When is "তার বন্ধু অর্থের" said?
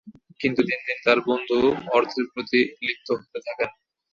1.05-2.25